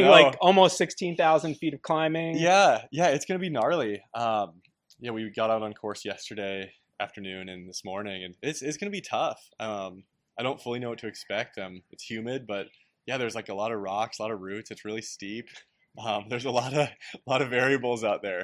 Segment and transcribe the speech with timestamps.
[0.00, 0.10] No.
[0.10, 2.38] like almost sixteen thousand feet of climbing.
[2.38, 4.00] Yeah, yeah, it's gonna be gnarly.
[4.14, 4.62] Um,
[5.00, 8.90] yeah, we got out on course yesterday afternoon and this morning, and it's it's gonna
[8.90, 9.40] be tough.
[9.58, 10.04] Um,
[10.38, 11.58] I don't fully know what to expect.
[11.58, 12.68] Um, it's humid, but
[13.06, 14.70] yeah, there's like a lot of rocks, a lot of roots.
[14.70, 15.48] It's really steep.
[16.04, 16.90] Um, there's a lot of a
[17.26, 18.36] lot of variables out there.